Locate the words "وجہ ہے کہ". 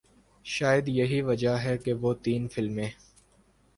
1.21-1.93